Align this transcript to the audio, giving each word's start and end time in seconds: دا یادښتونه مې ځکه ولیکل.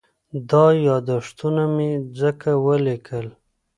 دا 0.49 0.65
یادښتونه 0.87 1.63
مې 1.75 1.89
ځکه 2.19 2.49
ولیکل. 2.65 3.27